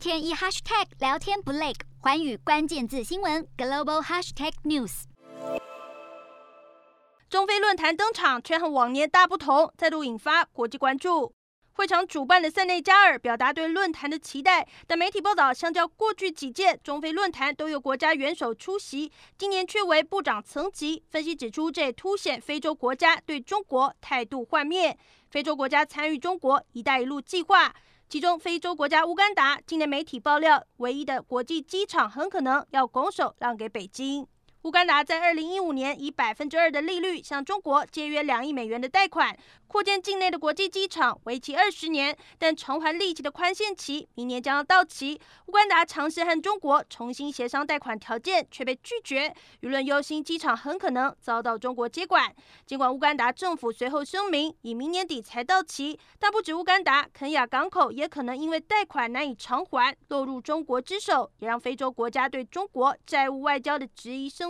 [0.00, 5.02] 天一 hashtag 聊天不累，寰宇关键字新闻 global hashtag news。
[7.28, 11.34] 中非论坛登场，却和往年大不同，再度引发国际关注。
[11.72, 21.04] 会场主办的塞内加尔表达对论坛的期待，但媒体报道，相较过去几届中非论坛都有国家元首出席，今年却为部长层级。
[21.10, 24.96] 分析指出，这凸显非洲国家对中国态度幻灭。
[25.28, 27.72] 非洲国家参与中国“一带一路”计划，
[28.10, 34.26] 其中非洲国家乌干达今年媒体爆料，唯一的国际机场很可能要拱手让给北京。
[34.62, 39.34] 乌干达在二零一五年以百分之二的利率向中国借约两亿美元的贷款，
[39.66, 42.14] 扩建境内的国际机场，为期二十年。
[42.38, 49.34] 但偿还利息的宽限期明年将要到期，乌干达尝试和中国重新协商贷款条件，却被拒绝。
[49.62, 52.30] 舆论忧心机场很可能遭到中国接管。
[52.66, 64.49] 尽管乌干达政府随后声明，以明年底才到期，但不止乌干达，肯亚港口也可能因为贷款难以偿还，落入中国之手，也让非洲国家对中国债务外交的质疑声。